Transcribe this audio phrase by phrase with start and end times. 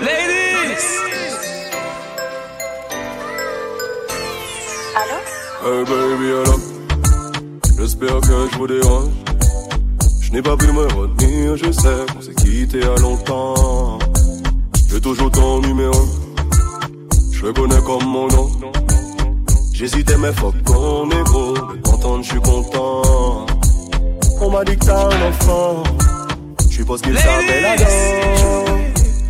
[0.00, 0.86] Ladies!
[4.94, 5.18] Allô?
[5.64, 6.56] Hey baby, hello.
[7.78, 9.08] J'espère que je vous dérange.
[10.22, 13.98] Je n'ai pas pu me retenir, je sais qu'on s'est quitté à longtemps.
[14.88, 16.06] J'ai toujours ton numéro.
[17.32, 18.50] Je le connais comme mon nom.
[19.78, 21.06] J'hésitais mais fuck qu'on.
[21.06, 23.44] De t'entendre, je suis content.
[24.40, 25.82] On m'a dit que t'as un enfant.
[26.70, 27.86] Je suppose qu'il la danse.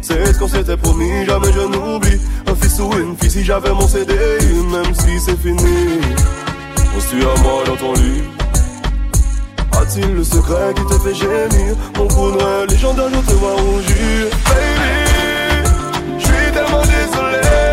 [0.02, 2.20] C'est ce qu'on s'était promis, jamais je n'oublie.
[2.46, 4.14] Un fils ou une fille si j'avais mon CD,
[4.70, 5.98] même si c'est fini.
[6.94, 8.22] Penses-tu à moi dans ton lit
[9.72, 11.74] A-t-il le secret qui te fait gémir?
[11.96, 17.65] Mon noir légendaire, je te vois rougir Baby, je suis tellement désolé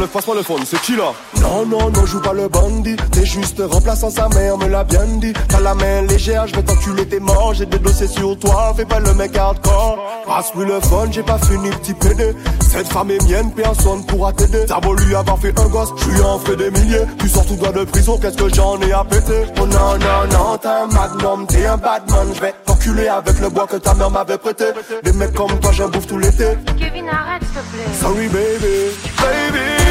[0.00, 2.96] le, passe-moi le phone, c'est qui là Non, non, non, joue pas le bandit.
[3.12, 5.32] T'es juste remplaçant, sa mère me l'a bien dit.
[5.48, 8.84] T'as la main légère, je vais t'enculer tes morts J'ai des dossiers sur toi, fais
[8.84, 9.98] pas le mec hardcore.
[10.26, 12.34] Passe-lui le phone, j'ai pas fini petit PD
[12.70, 14.64] Cette femme est mienne, personne pourra t'aider.
[14.66, 17.04] T'as beau lui avoir fait un gosse, je lui en ferai des milliers.
[17.18, 19.44] Tu sors tout droit de prison, qu'est-ce que j'en ai à péter?
[19.60, 23.50] Oh non, non, non, t'es un magnum, t'es un badman Je vais t'enculer avec le
[23.50, 24.64] bois que ta mère m'avait prêté.
[25.02, 26.46] Des mecs comme toi, j'en bouffe tout l'été.
[26.78, 27.98] Kevin, arrête, s'il te plaît.
[28.00, 29.89] Sorry baby, baby,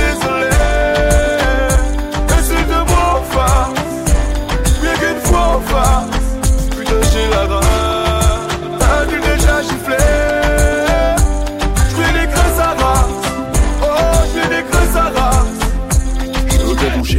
[0.00, 0.50] désolé.
[2.34, 3.70] Et si de beau faire,
[4.80, 6.15] bien qu'une fois faire.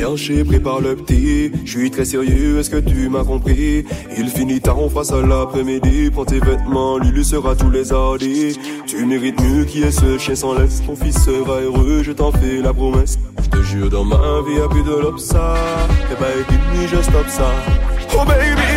[0.10, 1.52] Vous chercher, prépare le petit.
[1.66, 3.84] Je suis très sérieux, est-ce que tu m'as compris?
[4.18, 6.12] Il finit tard, on face à l'après-midi.
[6.12, 8.58] Prends tes vêtements, lui sera tous les hardis.
[8.86, 10.82] Tu mérites mieux qui est ce chien sans laisse.
[10.86, 13.20] Ton fils sera heureux, je t'en fais la promesse.
[13.44, 14.16] Je te jure, dans ma
[14.48, 15.56] vie, y'a plus de l'obsa.
[16.10, 17.52] Et bah, écoute, je stoppe ça.
[18.14, 18.77] Oh baby,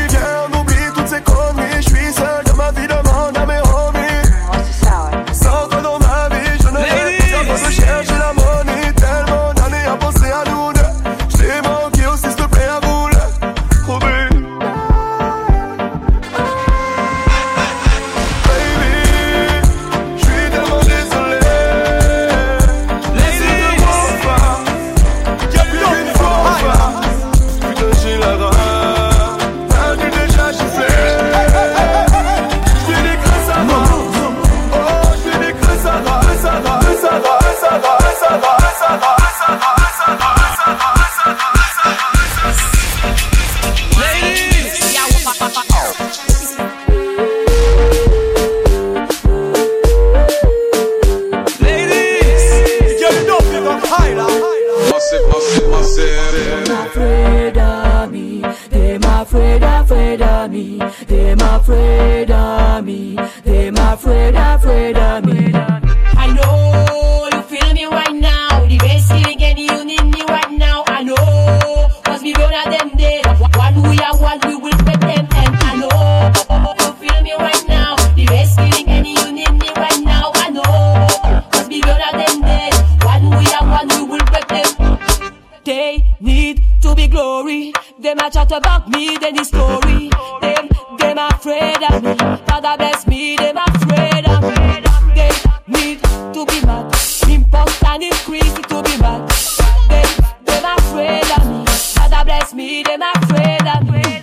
[102.52, 104.22] Me, them afraid of me.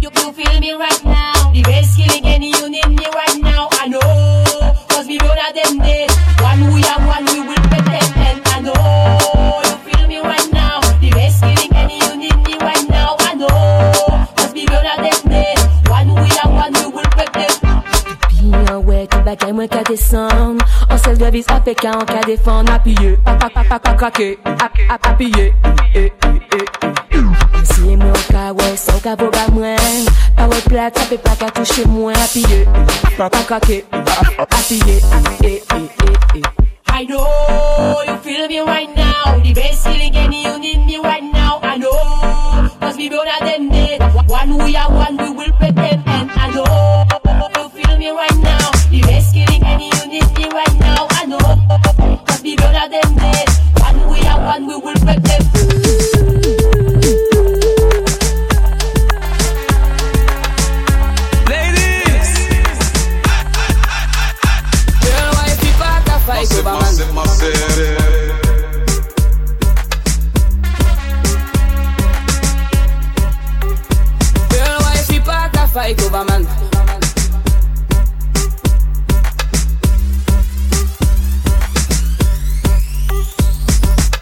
[0.00, 1.52] You, you feel me right now.
[1.52, 3.68] The best killing any you need me right now.
[3.72, 4.00] I know,
[4.88, 6.10] cause we don't have them days.
[6.40, 8.16] One we have, one we will pretend.
[8.16, 10.80] And I know, you feel me right now.
[11.02, 11.10] The
[11.42, 13.16] killing any you need me right now.
[13.20, 13.34] I
[14.54, 14.64] we
[15.28, 15.56] them.
[15.90, 17.10] One we one we will
[19.86, 19.96] to
[21.06, 22.72] and de vis à Pékin, on can défendre.
[22.72, 24.38] Appuyez, appuyez, appuyez,
[24.88, 25.52] appuyez,
[25.92, 27.03] appuyez.
[27.64, 30.06] Siye mwen ka wè, san ka voga mwen
[30.36, 30.60] Pa wè
[30.94, 32.64] sa pa ka touche mwen Apiye,
[33.16, 33.28] pa
[34.50, 35.00] apiye.
[36.88, 39.40] I know you feel me right now.
[39.42, 41.58] The best feeling and you need me right now.
[41.62, 44.00] I know, cause we are them dead.
[44.28, 46.02] One we are one, we will them.
[46.06, 46.33] And
[75.74, 76.44] fight over man.
[76.44, 76.60] Fight
[83.80, 84.18] over man.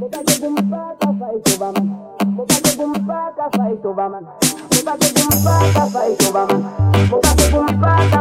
[0.00, 1.86] Go back to boom, fight over man.
[2.26, 2.94] Go back to boom,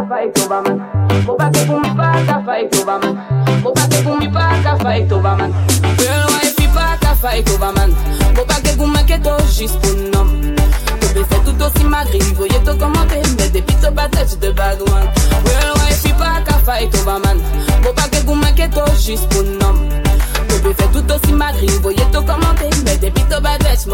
[0.07, 0.85] fight over man.
[1.25, 3.61] Go back to boom, fight over man.
[3.61, 6.28] Go back to boom, fight over man.
[7.19, 10.55] Mo pa ke pou manke to jis pou nom.
[11.01, 14.51] To be fait tout aussi magri, voyez to commenter, mais depuis to pas touch de
[14.51, 15.09] bad one.
[15.43, 17.41] Real wife pa ka fight over man.
[17.83, 19.75] Mo pa ke pou manke to jis pou nom.
[20.47, 23.85] To be fait tout aussi magri, voyez to commenter, mais depuis to pas touch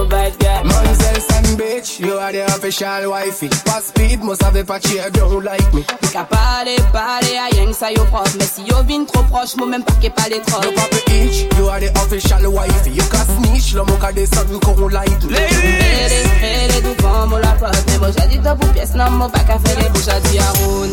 [2.26, 3.50] are the official wifey.
[3.66, 5.84] Pass speed, must have a patchy, don't like me.
[6.12, 9.66] Ka pale, pale, a yen sa yo prof Mais si yo vin trop proche, mo
[9.66, 12.92] même pas ke pale trop No papa each, you are the official wifey.
[12.92, 15.30] You can snitch, lo mo ka de something come like me.
[15.30, 16.26] Ladies!
[16.42, 19.44] Rede, rede, douvan mo la pot Mais mo jadi to pou pièce, nan mo pa
[19.46, 20.92] ka fè de bouche a di a roun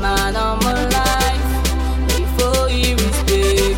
[0.00, 1.50] Man on my life,
[2.18, 3.74] il faut y respect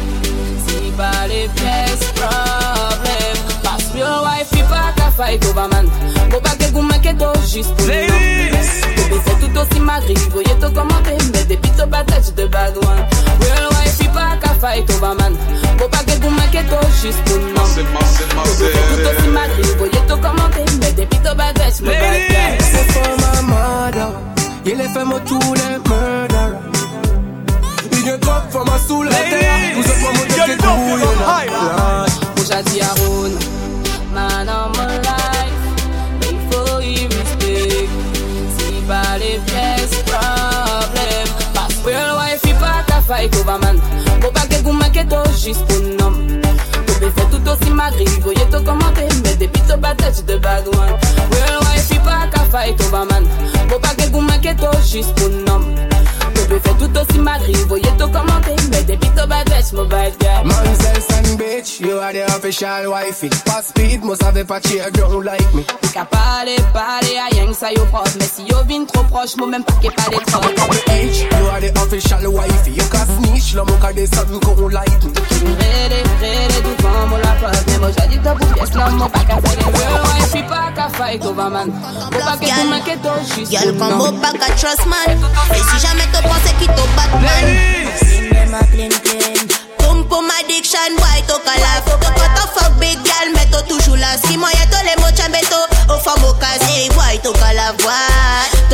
[0.67, 5.88] Si pa le pièce, problem Pas real wife, il pa ka fight over man
[6.37, 8.69] Mo pa ke goumen ke to, jis pou Ladies.
[8.93, 12.77] Bébé c'est tout aussi magri, voyez to commenter Mais depuis to pas touch de bad
[12.77, 13.00] one
[13.41, 15.33] Real wife, il pa ka fight over man
[15.81, 17.81] Mo pa ke goumen ke to, jis pou nom Masse,
[18.37, 19.49] masse, Bébé c'est tout aussi masse.
[19.49, 21.88] magri, voyez to commenter Mais depuis to pas touch, mo
[45.47, 49.63] ke to Jis pou nom Bébé c'est tout aussi magri Voyez to commenter Mais depuis
[49.63, 50.99] to pas touch de bad one
[51.31, 53.25] Real wife pas ka fight over man
[53.71, 55.61] Mo pa ke goumen ke to Jis pou nom
[56.35, 60.13] Bébé c'est tout aussi magri Voyez to commenter Mais depuis to pas touch Mo bad
[60.19, 63.29] girl Manzels and bitch, you are the official wifey.
[63.45, 65.65] Pass speed, must have a patchy, don't like me.
[65.93, 69.65] Ka pale, pale, a yen sa yo prof si yo vin trop proche, mo même
[69.65, 70.49] pas ke pale Papa
[70.89, 72.73] H, you are the official wifey.
[72.73, 75.16] You can snitch, lo mo ka de something come like me.
[78.91, 81.69] To pou pièce, nan mo pa ka fè Real wife, pa ka fight over man
[81.71, 85.11] Mo pa ke pou manke to, jis Y'a le pou combo nom pas trust man.
[85.55, 87.47] Et si jamais te pensais qu'il te Batman
[87.99, 89.67] Clean them a clean clean.
[90.06, 94.15] Pum addiction boy to calaf To cut a fuck big girl mais to toujours là
[94.25, 95.61] Si moi y'a to les mots chambeto
[95.91, 98.06] Au fond casé boy to calaf boy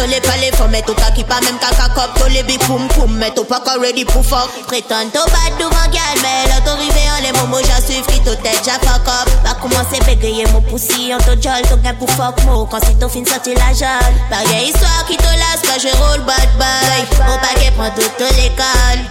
[0.03, 2.59] To les pas les femmes mais to kaki pas même kaka cop To les big
[2.67, 4.51] pum pum mais to pas qu'à ready pour fuck.
[4.67, 8.21] Prétend to bad devant girl mais là to rivé en les momos j'en suivi qui
[8.23, 9.31] to tête j'en fuck up.
[9.45, 12.67] Pas commencer bégayer mon poussi En to jol to gain pour fuck mo.
[12.67, 15.95] Quand c'est to fin sorti la jolle Pas gay histoire qui te lasse quand je
[15.95, 17.07] roule bad boy.
[17.25, 19.07] Mon paquet prend toute l'école.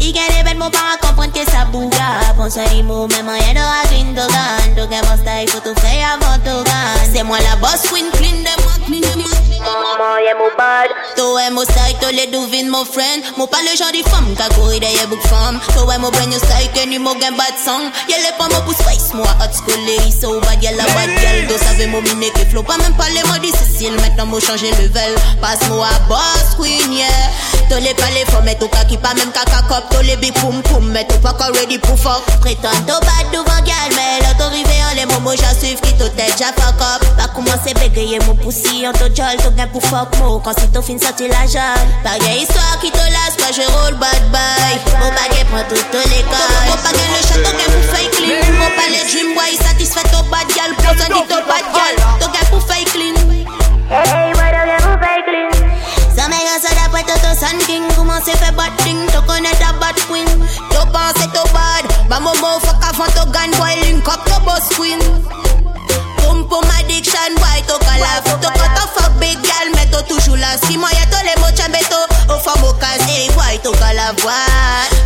[0.00, 3.28] Il gagne les belles mots para comprendre que ça bouga Bon ça il mou même
[3.28, 7.12] rien n'aura green to gun To get mon style faut tout faire avant to gun
[7.12, 8.57] C'est moi la boss queen clean them
[10.78, 10.90] bad.
[11.16, 13.22] To ouais mon style to les devine mon friend.
[13.36, 15.60] Mon pas le genre de femme Qu'a courir derrière book femme.
[15.74, 17.90] To ouais mon brain your style que ni mon gain bad song.
[18.08, 21.10] Y'a les pas mon pouce face moi hot school les so bad y'a la bad
[21.18, 22.62] girl To savez mon miné qui flow.
[22.62, 25.14] Pas même pas les mots difficiles Maintenant moi changer level.
[25.40, 26.92] Passe-moi à boss queen
[27.68, 29.88] To pas les femmes mais tout cas qui pas même caca cop.
[29.90, 32.24] To les big pum pum mais tout pas qu'à ready pour fuck.
[32.40, 35.92] Prétend to bad devant gal mais là to rivé en les momos j'en suivi qui
[35.94, 37.04] to j'en fuck up.
[37.16, 40.40] Pas commencer bégayer mon poussi En to jol to gain pour fuck mo.
[40.42, 43.62] Quand c'est to fin sorti la jaune Pas gay histoire qui te lasse quand je
[43.62, 48.10] roule bad boy Mon baguette prend toute l'école Mon baguette le château gain pour fake
[48.16, 48.52] clean.
[48.56, 51.67] Mon pas les dream boy satisfait to bad gal Pour ça dit to bad
[58.24, 60.26] C'est fait bad thing To connaître la bad queen.
[60.26, 61.84] To pense to bad.
[62.08, 64.98] Bah momo fuck avant to gun boy Link up to boss queen.
[66.18, 70.56] Pum pum addiction boy To calaf To a fuck big girl Mais to toujours là
[70.66, 74.32] Si moi y'a to les mots chambeto Au fond au casé boy To calaf boy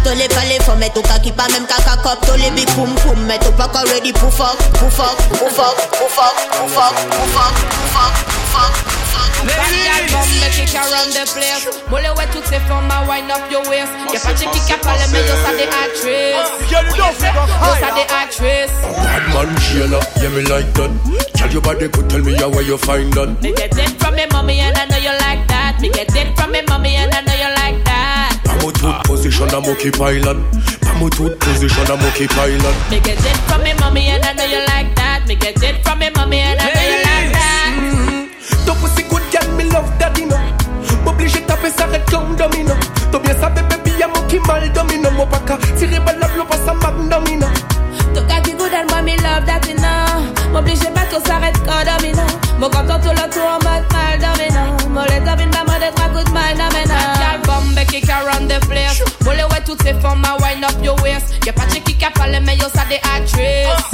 [0.05, 2.95] To les pas les femmes Mais kaki pas même kaka cop To les big pum
[3.05, 6.71] pum Mais to pas qu'à ready pour fuck Pour fuck Pour fuck Pour fuck Pour
[6.71, 9.02] fuck Pour fuck Pour fuck Pour fuck.
[9.02, 13.63] album, make it around the place Mole ouais toutes ces femmes, à wind up your
[13.69, 17.15] waist Y'a pas de qui qui parle, mais yo ça des actrices Get it up,
[17.21, 17.95] get it Yo ça high.
[17.95, 20.91] des actrices Bad man Sheila, yeah me like that.
[21.35, 23.43] Tell your body good, tell me how where you find that.
[23.43, 26.37] Me get it from me mommy and I know you like that Me get it
[26.39, 30.37] from me mommy and I know you like that Pamo tout position a monkey pilot.
[30.83, 32.75] Pamo tout position a monkey pilot.
[32.91, 35.83] Me get it from me mommy and I know you like that Me get it
[35.85, 36.82] from me mommy and I know
[41.63, 42.75] M'oblige taper ça red comme domino.
[43.11, 45.11] T'as bien ça bébé, y'a mon qui mal domino.
[45.13, 47.47] Mon pas qu'à tirer balle la blow, pas ça magnomino
[48.15, 51.57] Tout cas qui good and moi me love that you know M'oblige pas qu'on s'arrête
[51.65, 52.23] quand domino.
[52.59, 54.91] Mon content tout le tour en mode mal domino.
[54.91, 56.95] Mon les domine pas moi des trois coups de mal domino.
[57.33, 57.75] Album
[59.65, 61.35] toutes ces femmes à wind up your waist.
[61.47, 63.92] Y'a pas de qui qui a parlé, mais yo, ça des actrices.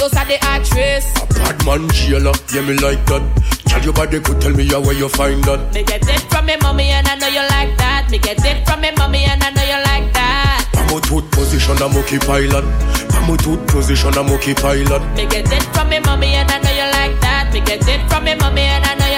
[0.00, 1.12] Yo, ça des actrices.
[1.42, 3.22] Bad man jailer, yeah me like that.
[3.66, 5.72] Tell your body could tell me how where you find that.
[5.74, 8.08] Me get it from me mommy and I know you like that.
[8.10, 10.66] Me get it from me mommy and I know you like that.
[10.72, 12.64] Pamo tooth position a monkey pilot.
[13.10, 15.02] Pamo tooth position a monkey pilot.
[15.16, 17.50] Me get it from me mommy and I know you like that.
[17.52, 19.13] Me get it from me mommy and I know you like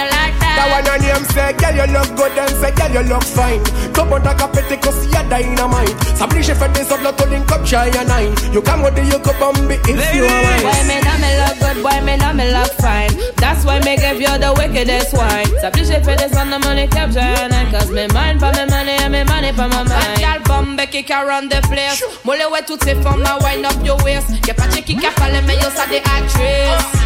[0.57, 0.67] that.
[0.67, 3.61] That one on him say, girl you look good and say, girl you look fine.
[3.93, 5.95] Top on taka pete cause you're dynamite.
[6.17, 8.33] S'oblige fait des autres to link up shy and nine.
[8.53, 10.87] You come with the you could bomb it if you are Boy, wise.
[10.87, 13.13] me know me look good, boy, me know me look fine.
[13.37, 15.47] That's why me give you the wickedest wine.
[15.61, 18.97] Ça plus j'ai fait descendre the money capture and cause me mind for me money
[18.99, 20.17] and me money for my mind.
[20.19, 22.01] Gal bombe kick around the place.
[22.25, 24.29] Mole ouais toutes ces femmes now wind up your waist.
[24.47, 27.01] Y'a pas de qui qui a parlé, mais yo ça des actrices.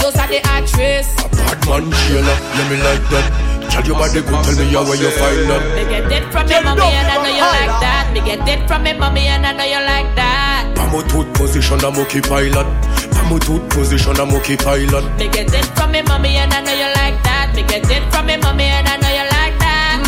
[0.00, 1.14] Yo ça des actrices.
[1.46, 3.26] Bad man jailer, yeah me like that.
[3.70, 5.62] Tell your body could tell me how where you find that.
[5.74, 8.10] Me get it from me mommy and I know you like that.
[8.12, 10.66] Me get it from me mommy and I know you like that.
[10.74, 12.66] Pamo tooth position a monkey pilot.
[13.14, 15.04] Pamo tooth position a monkey pilot.
[15.18, 17.54] Me get it from me mommy and I know you like that.
[17.54, 20.02] Me get it from me mommy and I know you like that.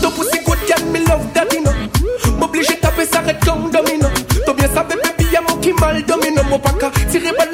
[0.00, 1.74] Ton pussy good girl, me love that you know.
[2.38, 4.08] M'oblige taper red comme domino.
[4.46, 6.42] T'as bien ça bébé, y'a mon qui mal domino.
[6.48, 7.46] Mon paka, tiré par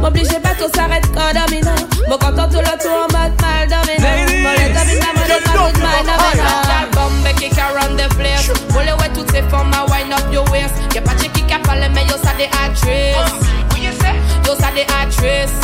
[0.00, 1.72] M'oblige pas tout s'arrête quand domino
[2.08, 4.08] Mon content tout le tour en mode mal domino
[4.42, 8.48] Mon les domino, mon les pas mal domino Gal bombe kick around the place.
[8.72, 10.74] Moule ouais toutes ces femmes à wind up your waist.
[10.94, 13.16] Y'a pas de qui qui parlé mais yo ça des actrices.
[13.18, 15.58] Oh, yo ça des actrices.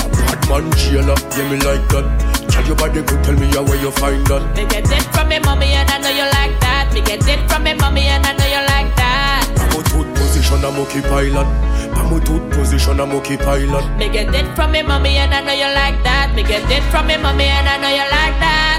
[0.49, 2.05] Bad jailer, yeah me like that.
[2.49, 4.43] Tell your body could tell me how where you find that.
[4.57, 6.93] Me get it from me mommy and I know you like that.
[6.93, 9.47] Me get it from me mommy and I know you like that.
[9.57, 11.47] Pamo tooth position I'm a monkey pilot.
[12.05, 13.89] Pamo tooth position a monkey pilot.
[13.97, 16.83] Me get it from me mommy and I know you like that Me get it
[16.93, 18.74] from me mommy and I know you like that